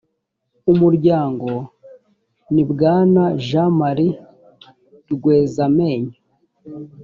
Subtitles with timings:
[0.71, 1.49] umuryango
[2.53, 4.15] ni bwana jean marie
[5.13, 6.17] rwezamenyo